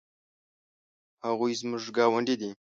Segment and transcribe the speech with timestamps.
[1.27, 2.51] هغوی زموږ ګاونډي دي